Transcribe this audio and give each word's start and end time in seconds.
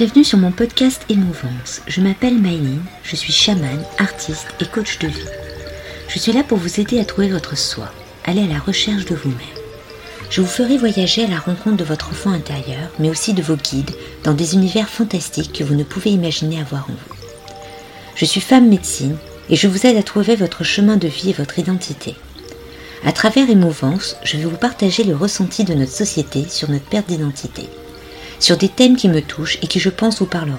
Bienvenue 0.00 0.24
sur 0.24 0.38
mon 0.38 0.50
podcast 0.50 1.02
Émouvance. 1.10 1.82
Je 1.86 2.00
m'appelle 2.00 2.38
Maïline, 2.38 2.80
je 3.02 3.16
suis 3.16 3.34
chamane, 3.34 3.84
artiste 3.98 4.46
et 4.58 4.64
coach 4.64 4.98
de 4.98 5.08
vie. 5.08 5.28
Je 6.08 6.18
suis 6.18 6.32
là 6.32 6.42
pour 6.42 6.56
vous 6.56 6.80
aider 6.80 6.98
à 6.98 7.04
trouver 7.04 7.28
votre 7.28 7.54
soi, 7.54 7.92
aller 8.24 8.44
à 8.44 8.46
la 8.46 8.58
recherche 8.58 9.04
de 9.04 9.14
vous-même. 9.14 9.36
Je 10.30 10.40
vous 10.40 10.46
ferai 10.46 10.78
voyager 10.78 11.24
à 11.24 11.28
la 11.28 11.38
rencontre 11.38 11.76
de 11.76 11.84
votre 11.84 12.08
enfant 12.08 12.30
intérieur, 12.30 12.88
mais 12.98 13.10
aussi 13.10 13.34
de 13.34 13.42
vos 13.42 13.56
guides, 13.56 13.94
dans 14.24 14.32
des 14.32 14.54
univers 14.54 14.88
fantastiques 14.88 15.52
que 15.52 15.64
vous 15.64 15.74
ne 15.74 15.84
pouvez 15.84 16.08
imaginer 16.08 16.62
avoir 16.62 16.84
en 16.84 16.94
vous. 16.94 17.16
Je 18.14 18.24
suis 18.24 18.40
femme 18.40 18.70
médecine 18.70 19.18
et 19.50 19.56
je 19.56 19.68
vous 19.68 19.86
aide 19.86 19.98
à 19.98 20.02
trouver 20.02 20.34
votre 20.34 20.64
chemin 20.64 20.96
de 20.96 21.08
vie 21.08 21.28
et 21.28 21.34
votre 21.34 21.58
identité. 21.58 22.14
À 23.04 23.12
travers 23.12 23.50
Émouvance, 23.50 24.16
je 24.24 24.38
vais 24.38 24.44
vous 24.44 24.56
partager 24.56 25.04
le 25.04 25.14
ressenti 25.14 25.64
de 25.64 25.74
notre 25.74 25.92
société 25.92 26.46
sur 26.48 26.70
notre 26.70 26.86
perte 26.86 27.08
d'identité 27.08 27.68
sur 28.40 28.56
des 28.56 28.68
thèmes 28.68 28.96
qui 28.96 29.08
me 29.08 29.22
touchent 29.22 29.58
et 29.62 29.66
qui 29.66 29.78
je 29.78 29.90
pense 29.90 30.18
vous 30.18 30.26
parleront. 30.26 30.58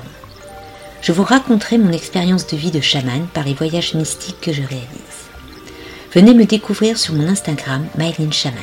Je 1.02 1.12
vous 1.12 1.24
raconterai 1.24 1.80
mon 1.80 1.92
expérience 1.92 2.46
de 2.48 2.56
vie 2.56 2.72
de 2.72 2.80
chaman 2.80 3.28
par 3.34 3.44
les 3.44 3.56
voyages 3.56 3.96
mystiques 3.96 4.40
que 4.40 4.54
je 4.54 4.62
réalise. 4.62 5.28
Venez 6.14 6.34
me 6.34 6.46
découvrir 6.46 6.98
sur 6.98 7.16
mon 7.16 7.28
Instagram 7.28 7.88
Mylene 7.98 8.32
Chaman. 8.32 8.62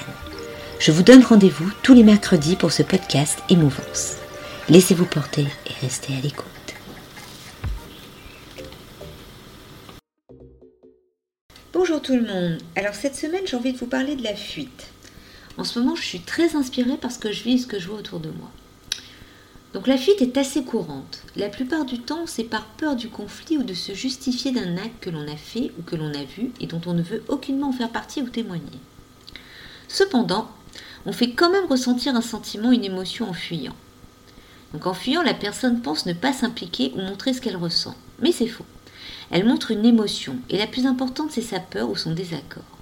Je 0.78 0.92
vous 0.92 1.02
donne 1.02 1.24
rendez-vous 1.24 1.68
tous 1.82 1.94
les 1.94 2.04
mercredis 2.04 2.54
pour 2.54 2.70
ce 2.70 2.84
podcast 2.84 3.40
Émouvance. 3.48 4.16
Laissez-vous 4.68 5.06
porter 5.06 5.46
et 5.66 5.72
restez 5.82 6.14
à 6.14 6.20
l'écoute. 6.20 6.46
Bonjour 11.72 12.00
tout 12.00 12.14
le 12.14 12.26
monde. 12.26 12.58
Alors 12.76 12.94
cette 12.94 13.16
semaine, 13.16 13.46
j'ai 13.46 13.56
envie 13.56 13.72
de 13.72 13.78
vous 13.78 13.86
parler 13.86 14.14
de 14.14 14.22
la 14.22 14.36
fuite. 14.36 14.88
En 15.56 15.64
ce 15.64 15.80
moment, 15.80 15.96
je 15.96 16.04
suis 16.04 16.20
très 16.20 16.54
inspirée 16.54 16.98
parce 17.00 17.18
que 17.18 17.32
je 17.32 17.42
vis 17.42 17.60
ce 17.60 17.66
que 17.66 17.80
je 17.80 17.88
vois 17.88 17.98
autour 17.98 18.20
de 18.20 18.30
moi. 18.30 18.50
Donc 19.74 19.86
la 19.86 19.98
fuite 19.98 20.22
est 20.22 20.38
assez 20.38 20.64
courante. 20.64 21.22
La 21.36 21.50
plupart 21.50 21.84
du 21.84 21.98
temps, 21.98 22.26
c'est 22.26 22.44
par 22.44 22.64
peur 22.64 22.96
du 22.96 23.08
conflit 23.08 23.58
ou 23.58 23.62
de 23.62 23.74
se 23.74 23.92
justifier 23.92 24.50
d'un 24.50 24.78
acte 24.78 25.02
que 25.02 25.10
l'on 25.10 25.28
a 25.28 25.36
fait 25.36 25.72
ou 25.78 25.82
que 25.82 25.96
l'on 25.96 26.14
a 26.14 26.24
vu 26.24 26.52
et 26.60 26.66
dont 26.66 26.80
on 26.86 26.94
ne 26.94 27.02
veut 27.02 27.22
aucunement 27.28 27.72
faire 27.72 27.90
partie 27.90 28.22
ou 28.22 28.28
témoigner. 28.28 28.78
Cependant, 29.86 30.50
on 31.04 31.12
fait 31.12 31.32
quand 31.32 31.50
même 31.50 31.66
ressentir 31.66 32.16
un 32.16 32.22
sentiment, 32.22 32.72
une 32.72 32.84
émotion 32.84 33.28
en 33.28 33.34
fuyant. 33.34 33.76
Donc 34.72 34.86
en 34.86 34.94
fuyant, 34.94 35.22
la 35.22 35.34
personne 35.34 35.82
pense 35.82 36.06
ne 36.06 36.14
pas 36.14 36.32
s'impliquer 36.32 36.92
ou 36.96 37.00
montrer 37.00 37.34
ce 37.34 37.40
qu'elle 37.42 37.56
ressent. 37.56 37.94
Mais 38.20 38.32
c'est 38.32 38.46
faux. 38.46 38.66
Elle 39.30 39.46
montre 39.46 39.70
une 39.70 39.84
émotion 39.84 40.36
et 40.48 40.56
la 40.56 40.66
plus 40.66 40.86
importante, 40.86 41.30
c'est 41.30 41.42
sa 41.42 41.60
peur 41.60 41.90
ou 41.90 41.96
son 41.96 42.12
désaccord. 42.12 42.77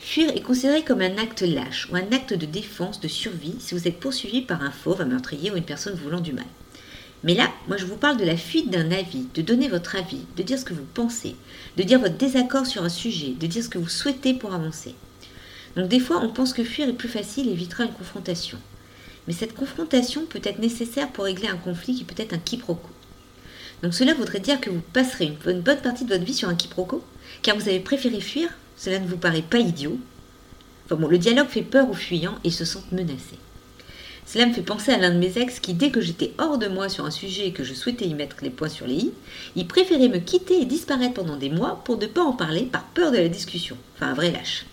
Fuir 0.00 0.30
est 0.30 0.42
considéré 0.42 0.84
comme 0.84 1.00
un 1.00 1.18
acte 1.18 1.42
lâche 1.42 1.88
ou 1.90 1.96
un 1.96 2.12
acte 2.12 2.32
de 2.32 2.46
défense, 2.46 3.00
de 3.00 3.08
survie, 3.08 3.56
si 3.58 3.74
vous 3.74 3.88
êtes 3.88 3.98
poursuivi 3.98 4.42
par 4.42 4.62
un 4.62 4.70
fauve, 4.70 5.00
un 5.00 5.06
meurtrier 5.06 5.50
ou 5.50 5.56
une 5.56 5.64
personne 5.64 5.96
voulant 5.96 6.20
du 6.20 6.32
mal. 6.32 6.46
Mais 7.24 7.34
là, 7.34 7.50
moi 7.66 7.76
je 7.76 7.84
vous 7.84 7.96
parle 7.96 8.16
de 8.16 8.24
la 8.24 8.36
fuite 8.36 8.70
d'un 8.70 8.92
avis, 8.92 9.26
de 9.34 9.42
donner 9.42 9.68
votre 9.68 9.96
avis, 9.96 10.24
de 10.36 10.42
dire 10.44 10.58
ce 10.58 10.64
que 10.64 10.72
vous 10.72 10.86
pensez, 10.94 11.34
de 11.76 11.82
dire 11.82 11.98
votre 11.98 12.16
désaccord 12.16 12.66
sur 12.66 12.84
un 12.84 12.88
sujet, 12.88 13.34
de 13.38 13.46
dire 13.48 13.64
ce 13.64 13.68
que 13.68 13.78
vous 13.78 13.88
souhaitez 13.88 14.34
pour 14.34 14.54
avancer. 14.54 14.94
Donc 15.74 15.88
des 15.88 16.00
fois, 16.00 16.20
on 16.22 16.28
pense 16.28 16.52
que 16.52 16.62
fuir 16.62 16.88
est 16.88 16.92
plus 16.92 17.08
facile 17.08 17.48
et 17.48 17.52
évitera 17.52 17.84
une 17.84 17.92
confrontation. 17.92 18.58
Mais 19.26 19.32
cette 19.32 19.54
confrontation 19.54 20.26
peut 20.26 20.40
être 20.44 20.60
nécessaire 20.60 21.10
pour 21.10 21.24
régler 21.24 21.48
un 21.48 21.56
conflit 21.56 21.96
qui 21.96 22.04
peut 22.04 22.20
être 22.22 22.32
un 22.32 22.38
quiproquo. 22.38 22.88
Donc 23.82 23.94
cela 23.94 24.14
voudrait 24.14 24.40
dire 24.40 24.60
que 24.60 24.70
vous 24.70 24.82
passerez 24.92 25.36
une 25.46 25.60
bonne 25.60 25.80
partie 25.80 26.04
de 26.04 26.14
votre 26.14 26.24
vie 26.24 26.34
sur 26.34 26.48
un 26.48 26.54
quiproquo, 26.54 27.04
car 27.42 27.56
vous 27.56 27.68
avez 27.68 27.80
préféré 27.80 28.20
fuir 28.20 28.48
cela 28.78 29.00
ne 29.00 29.06
vous 29.06 29.18
paraît 29.18 29.42
pas 29.42 29.58
idiot 29.58 29.98
Enfin 30.86 30.96
bon, 30.96 31.08
le 31.08 31.18
dialogue 31.18 31.48
fait 31.48 31.62
peur 31.62 31.90
aux 31.90 31.94
fuyants 31.94 32.38
et 32.44 32.50
se 32.50 32.64
sentent 32.64 32.92
menacés. 32.92 33.38
Cela 34.24 34.46
me 34.46 34.52
fait 34.52 34.62
penser 34.62 34.92
à 34.92 34.98
l'un 34.98 35.10
de 35.10 35.18
mes 35.18 35.36
ex 35.38 35.58
qui, 35.58 35.74
dès 35.74 35.90
que 35.90 36.00
j'étais 36.00 36.32
hors 36.38 36.58
de 36.58 36.68
moi 36.68 36.88
sur 36.88 37.04
un 37.04 37.10
sujet 37.10 37.48
et 37.48 37.52
que 37.52 37.64
je 37.64 37.74
souhaitais 37.74 38.06
y 38.06 38.14
mettre 38.14 38.36
les 38.42 38.50
points 38.50 38.68
sur 38.68 38.86
les 38.86 38.94
i, 38.94 39.12
il 39.56 39.66
préférait 39.66 40.08
me 40.08 40.18
quitter 40.18 40.60
et 40.60 40.64
disparaître 40.64 41.14
pendant 41.14 41.36
des 41.36 41.50
mois 41.50 41.82
pour 41.84 41.98
ne 41.98 42.06
pas 42.06 42.22
en 42.22 42.32
parler 42.32 42.62
par 42.62 42.84
peur 42.84 43.10
de 43.10 43.18
la 43.18 43.28
discussion. 43.28 43.76
Enfin, 43.96 44.12
un 44.12 44.14
vrai 44.14 44.30
lâche. 44.30 44.64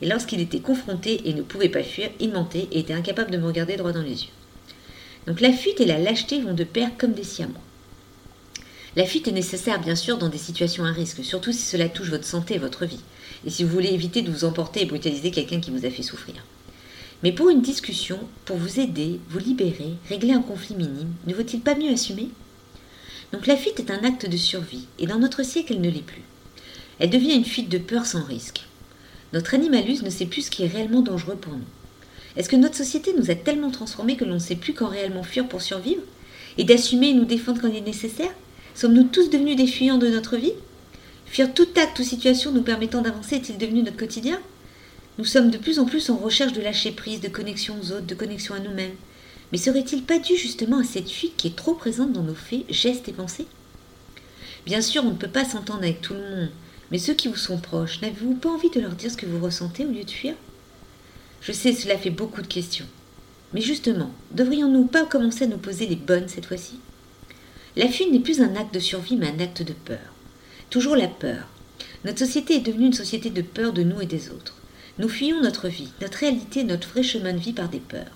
Et 0.00 0.06
lorsqu'il 0.06 0.40
était 0.40 0.60
confronté 0.60 1.28
et 1.28 1.34
ne 1.34 1.42
pouvait 1.42 1.68
pas 1.68 1.82
fuir, 1.82 2.10
il 2.20 2.32
mentait 2.32 2.68
et 2.72 2.80
était 2.80 2.94
incapable 2.94 3.30
de 3.30 3.38
me 3.38 3.46
regarder 3.46 3.76
droit 3.76 3.92
dans 3.92 4.02
les 4.02 4.22
yeux. 4.22 4.32
Donc 5.26 5.40
la 5.40 5.52
fuite 5.52 5.80
et 5.80 5.86
la 5.86 5.98
lâcheté 5.98 6.40
vont 6.40 6.54
de 6.54 6.64
pair 6.64 6.90
comme 6.98 7.12
des 7.12 7.24
siamois. 7.24 7.60
La 8.96 9.04
fuite 9.04 9.28
est 9.28 9.32
nécessaire 9.32 9.80
bien 9.80 9.94
sûr 9.94 10.18
dans 10.18 10.28
des 10.28 10.38
situations 10.38 10.84
à 10.84 10.90
risque, 10.90 11.22
surtout 11.22 11.52
si 11.52 11.62
cela 11.62 11.88
touche 11.88 12.08
votre 12.10 12.24
santé 12.24 12.54
et 12.54 12.58
votre 12.58 12.86
vie 12.86 13.00
et 13.46 13.50
si 13.50 13.62
vous 13.62 13.70
voulez 13.70 13.92
éviter 13.92 14.22
de 14.22 14.30
vous 14.30 14.44
emporter 14.44 14.82
et 14.82 14.86
brutaliser 14.86 15.30
quelqu'un 15.30 15.60
qui 15.60 15.70
vous 15.70 15.84
a 15.86 15.90
fait 15.90 16.02
souffrir. 16.02 16.34
Mais 17.22 17.32
pour 17.32 17.50
une 17.50 17.62
discussion, 17.62 18.18
pour 18.44 18.56
vous 18.56 18.80
aider, 18.80 19.20
vous 19.28 19.38
libérer, 19.38 19.94
régler 20.08 20.32
un 20.32 20.42
conflit 20.42 20.74
minime, 20.74 21.12
ne 21.26 21.34
vaut-il 21.34 21.60
pas 21.60 21.74
mieux 21.74 21.92
assumer? 21.92 22.28
Donc 23.32 23.46
la 23.46 23.56
fuite 23.56 23.80
est 23.80 23.90
un 23.90 24.04
acte 24.04 24.26
de 24.26 24.36
survie, 24.36 24.86
et 24.98 25.06
dans 25.06 25.18
notre 25.18 25.44
siècle, 25.44 25.74
elle 25.74 25.80
ne 25.80 25.90
l'est 25.90 26.00
plus. 26.00 26.22
Elle 26.98 27.10
devient 27.10 27.34
une 27.34 27.44
fuite 27.44 27.68
de 27.68 27.78
peur 27.78 28.06
sans 28.06 28.24
risque. 28.24 28.62
Notre 29.32 29.54
animalus 29.54 30.02
ne 30.02 30.10
sait 30.10 30.26
plus 30.26 30.42
ce 30.42 30.50
qui 30.50 30.62
est 30.62 30.68
réellement 30.68 31.02
dangereux 31.02 31.36
pour 31.36 31.52
nous. 31.52 31.64
Est-ce 32.36 32.48
que 32.48 32.56
notre 32.56 32.76
société 32.76 33.12
nous 33.16 33.30
a 33.30 33.34
tellement 33.34 33.70
transformés 33.70 34.16
que 34.16 34.24
l'on 34.24 34.34
ne 34.34 34.38
sait 34.38 34.56
plus 34.56 34.72
quand 34.72 34.88
réellement 34.88 35.24
fuir 35.24 35.46
pour 35.48 35.60
survivre? 35.60 36.02
Et 36.56 36.64
d'assumer 36.64 37.10
et 37.10 37.14
nous 37.14 37.24
défendre 37.24 37.60
quand 37.60 37.68
il 37.68 37.76
est 37.76 37.80
nécessaire? 37.80 38.32
Sommes-nous 38.78 39.08
tous 39.08 39.28
devenus 39.28 39.56
des 39.56 39.66
fuyants 39.66 39.98
de 39.98 40.06
notre 40.06 40.36
vie? 40.36 40.52
Fuir 41.26 41.52
tout 41.52 41.66
acte 41.74 41.98
ou 41.98 42.04
situation 42.04 42.52
nous 42.52 42.62
permettant 42.62 43.02
d'avancer 43.02 43.34
est-il 43.34 43.58
devenu 43.58 43.82
notre 43.82 43.96
quotidien? 43.96 44.38
Nous 45.18 45.24
sommes 45.24 45.50
de 45.50 45.58
plus 45.58 45.80
en 45.80 45.84
plus 45.84 46.10
en 46.10 46.16
recherche 46.16 46.52
de 46.52 46.60
lâcher 46.60 46.92
prise, 46.92 47.20
de 47.20 47.26
connexion 47.26 47.74
aux 47.82 47.90
autres, 47.90 48.06
de 48.06 48.14
connexion 48.14 48.54
à 48.54 48.60
nous-mêmes. 48.60 48.94
Mais 49.50 49.58
serait-il 49.58 50.04
pas 50.04 50.20
dû 50.20 50.36
justement 50.36 50.78
à 50.78 50.84
cette 50.84 51.10
fuite 51.10 51.36
qui 51.36 51.48
est 51.48 51.56
trop 51.56 51.74
présente 51.74 52.12
dans 52.12 52.22
nos 52.22 52.36
faits, 52.36 52.66
gestes 52.70 53.08
et 53.08 53.12
pensées? 53.12 53.48
Bien 54.64 54.80
sûr, 54.80 55.02
on 55.04 55.10
ne 55.10 55.16
peut 55.16 55.26
pas 55.26 55.44
s'entendre 55.44 55.82
avec 55.82 56.00
tout 56.00 56.14
le 56.14 56.20
monde, 56.20 56.50
mais 56.92 56.98
ceux 56.98 57.14
qui 57.14 57.26
vous 57.26 57.34
sont 57.34 57.58
proches, 57.58 58.00
n'avez-vous 58.00 58.34
pas 58.34 58.50
envie 58.50 58.70
de 58.70 58.78
leur 58.78 58.92
dire 58.92 59.10
ce 59.10 59.16
que 59.16 59.26
vous 59.26 59.44
ressentez 59.44 59.86
au 59.86 59.90
lieu 59.90 60.04
de 60.04 60.10
fuir? 60.12 60.36
Je 61.40 61.50
sais, 61.50 61.72
cela 61.72 61.98
fait 61.98 62.10
beaucoup 62.10 62.42
de 62.42 62.46
questions. 62.46 62.86
Mais 63.54 63.60
justement, 63.60 64.12
devrions-nous 64.30 64.84
pas 64.84 65.04
commencer 65.04 65.46
à 65.46 65.48
nous 65.48 65.58
poser 65.58 65.88
les 65.88 65.96
bonnes 65.96 66.28
cette 66.28 66.46
fois-ci? 66.46 66.78
La 67.78 67.86
fuite 67.86 68.10
n'est 68.10 68.18
plus 68.18 68.40
un 68.40 68.56
acte 68.56 68.74
de 68.74 68.80
survie, 68.80 69.14
mais 69.14 69.28
un 69.28 69.38
acte 69.38 69.62
de 69.62 69.72
peur. 69.72 70.00
Toujours 70.68 70.96
la 70.96 71.06
peur. 71.06 71.46
Notre 72.04 72.18
société 72.18 72.56
est 72.56 72.66
devenue 72.66 72.86
une 72.86 72.92
société 72.92 73.30
de 73.30 73.40
peur 73.40 73.72
de 73.72 73.84
nous 73.84 74.00
et 74.00 74.06
des 74.06 74.30
autres. 74.30 74.56
Nous 74.98 75.08
fuyons 75.08 75.40
notre 75.40 75.68
vie, 75.68 75.92
notre 76.00 76.18
réalité, 76.18 76.64
notre 76.64 76.88
vrai 76.88 77.04
chemin 77.04 77.32
de 77.32 77.38
vie 77.38 77.52
par 77.52 77.68
des 77.68 77.78
peurs. 77.78 78.10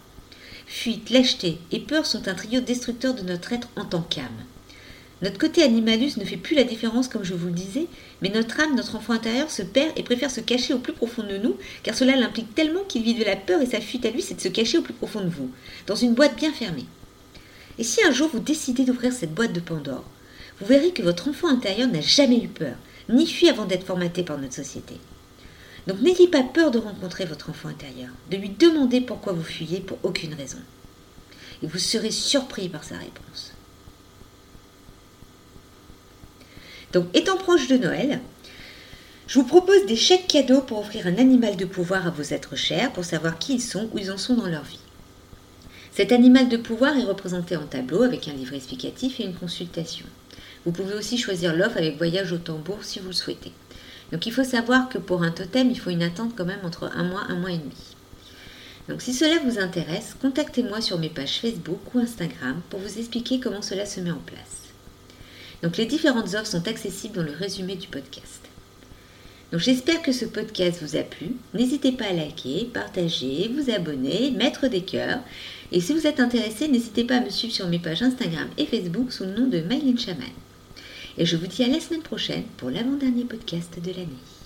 Fuite, 0.67 1.11
lâcheté 1.11 1.59
et 1.71 1.79
peur 1.79 2.07
sont 2.07 2.27
un 2.27 2.35
trio 2.35 2.61
destructeur 2.61 3.15
de 3.15 3.23
notre 3.23 3.53
être 3.53 3.69
en 3.77 3.85
tant 3.85 4.03
qu'âme. 4.03 4.27
Notre 5.23 5.39
côté 5.39 5.63
animalus 5.63 6.17
ne 6.17 6.25
fait 6.25 6.37
plus 6.37 6.57
la 6.57 6.65
différence 6.65 7.07
comme 7.07 7.23
je 7.23 7.35
vous 7.35 7.47
le 7.47 7.53
disais, 7.53 7.87
mais 8.21 8.31
notre 8.31 8.59
âme, 8.59 8.75
notre 8.75 8.97
enfant 8.97 9.13
intérieur 9.13 9.49
se 9.49 9.63
perd 9.63 9.93
et 9.95 10.03
préfère 10.03 10.33
se 10.33 10.41
cacher 10.41 10.75
au 10.75 10.81
plus 10.81 10.93
profond 10.93 11.23
de 11.23 11.39
nous, 11.39 11.55
car 11.85 11.95
cela 11.95 12.17
l'implique 12.17 12.57
tellement 12.57 12.83
qu'il 12.89 13.05
vit 13.05 13.15
de 13.15 13.23
la 13.23 13.37
peur 13.37 13.63
et 13.63 13.67
sa 13.67 13.81
fuite 13.81 14.07
à 14.07 14.11
lui, 14.11 14.23
c'est 14.23 14.35
de 14.35 14.41
se 14.41 14.49
cacher 14.49 14.79
au 14.79 14.83
plus 14.83 14.93
profond 14.93 15.21
de 15.21 15.29
vous, 15.29 15.53
dans 15.87 15.95
une 15.95 16.15
boîte 16.15 16.35
bien 16.35 16.53
fermée. 16.53 16.87
Et 17.83 17.85
si 17.85 18.01
un 18.05 18.13
jour 18.13 18.31
vous 18.33 18.39
décidez 18.39 18.85
d'ouvrir 18.85 19.13
cette 19.13 19.35
boîte 19.35 19.53
de 19.53 19.59
Pandore, 19.59 20.05
vous 20.61 20.67
verrez 20.67 20.93
que 20.93 21.03
votre 21.03 21.27
enfant 21.27 21.49
intérieur 21.49 21.89
n'a 21.89 22.01
jamais 22.01 22.39
eu 22.39 22.47
peur, 22.47 22.77
ni 23.09 23.27
fui 23.27 23.49
avant 23.49 23.65
d'être 23.65 23.85
formaté 23.85 24.23
par 24.23 24.39
notre 24.39 24.55
société. 24.55 25.01
Donc 25.89 26.01
n'ayez 26.01 26.29
pas 26.29 26.45
peur 26.45 26.71
de 26.71 26.79
rencontrer 26.79 27.25
votre 27.25 27.51
enfant 27.51 27.69
intérieur, 27.69 28.11
de 28.31 28.37
lui 28.37 28.51
demander 28.51 29.01
pourquoi 29.01 29.33
vous 29.33 29.43
fuyez 29.43 29.81
pour 29.81 29.99
aucune 30.05 30.35
raison. 30.35 30.61
Et 31.61 31.67
vous 31.67 31.81
serez 31.81 32.13
surpris 32.13 32.69
par 32.69 32.85
sa 32.85 32.95
réponse. 32.95 33.53
Donc 36.93 37.07
étant 37.15 37.37
proche 37.37 37.67
de 37.67 37.79
Noël, 37.79 38.21
je 39.27 39.41
vous 39.41 39.45
propose 39.45 39.87
des 39.87 39.97
chèques 39.97 40.29
cadeaux 40.29 40.61
pour 40.61 40.79
offrir 40.79 41.09
un 41.09 41.19
animal 41.19 41.57
de 41.57 41.65
pouvoir 41.65 42.07
à 42.07 42.11
vos 42.11 42.23
êtres 42.23 42.55
chers 42.55 42.93
pour 42.93 43.05
savoir 43.05 43.41
qui 43.41 43.55
ils 43.55 43.61
sont, 43.61 43.91
où 43.93 43.99
ils 43.99 44.13
en 44.13 44.19
sont 44.19 44.37
dans 44.37 44.47
leur 44.47 44.63
vie. 44.63 44.79
Cet 45.95 46.11
animal 46.11 46.49
de 46.49 46.57
pouvoir 46.57 46.97
est 46.97 47.05
représenté 47.05 47.55
en 47.55 47.67
tableau 47.67 48.03
avec 48.03 48.27
un 48.27 48.33
livre 48.33 48.55
explicatif 48.55 49.21
et 49.21 49.25
une 49.25 49.35
consultation. 49.35 50.07
Vous 50.65 50.73
pouvez 50.73 50.95
aussi 50.95 51.19
choisir 51.19 51.55
l'offre 51.55 51.77
avec 51.77 51.99
voyage 51.99 52.33
au 52.33 52.39
tambour 52.39 52.79
si 52.83 52.99
vous 52.99 53.09
le 53.09 53.13
souhaitez. 53.13 53.53
Donc 54.11 54.25
il 54.25 54.33
faut 54.33 54.43
savoir 54.43 54.89
que 54.89 54.97
pour 54.97 55.23
un 55.23 55.31
totem, 55.31 55.71
il 55.71 55.79
faut 55.79 55.91
une 55.91 56.03
attente 56.03 56.33
quand 56.35 56.47
même 56.47 56.65
entre 56.65 56.91
un 56.95 57.05
mois, 57.05 57.25
un 57.29 57.37
mois 57.37 57.51
et 57.51 57.59
demi. 57.59 57.97
Donc 58.89 59.03
si 59.03 59.13
cela 59.13 59.39
vous 59.45 59.59
intéresse, 59.59 60.17
contactez-moi 60.23 60.81
sur 60.81 60.99
mes 60.99 61.11
pages 61.11 61.41
Facebook 61.41 61.95
ou 61.95 61.99
Instagram 61.99 62.63
pour 62.71 62.81
vous 62.81 62.99
expliquer 62.99 63.39
comment 63.39 63.63
cela 63.63 63.85
se 63.85 64.01
met 64.01 64.11
en 64.11 64.23
place. 64.25 64.73
Donc 65.63 65.77
les 65.77 65.87
différentes 65.87 66.35
offres 66.35 66.47
sont 66.47 66.69
accessibles 66.69 67.17
dans 67.17 67.23
le 67.23 67.33
résumé 67.33 67.77
du 67.77 67.89
podcast. 67.89 68.52
Donc 69.53 69.61
j'espère 69.61 70.01
que 70.01 70.13
ce 70.13 70.25
podcast 70.25 70.83
vous 70.83 70.97
a 70.97 71.03
plu. 71.03 71.37
N'hésitez 71.53 71.93
pas 71.93 72.07
à 72.07 72.13
liker, 72.15 72.71
partager, 72.73 73.51
vous 73.55 73.71
abonner, 73.71 74.31
mettre 74.31 74.67
des 74.69 74.81
cœurs. 74.81 75.21
Et 75.73 75.81
si 75.81 75.93
vous 75.93 76.07
êtes 76.07 76.21
intéressé, 76.21 76.69
n'hésitez 76.69 77.05
pas 77.05 77.17
à 77.17 77.21
me 77.21 77.29
suivre 77.29 77.53
sur 77.53 77.69
mes 77.69 77.79
pages 77.79 78.03
Instagram 78.03 78.49
et 78.57 78.65
Facebook 78.65 79.13
sous 79.13 79.25
le 79.25 79.35
nom 79.35 79.47
de 79.47 79.59
Mylene 79.61 79.99
Chaman. 79.99 80.25
Et 81.19 81.27
je 81.27 81.37
vous 81.37 81.47
dis 81.47 81.65
à 81.65 81.69
la 81.69 81.81
semaine 81.81 82.01
prochaine 82.01 82.45
pour 82.57 82.71
l'avant-dernier 82.71 83.25
podcast 83.25 83.79
de 83.79 83.91
l'année. 83.91 84.42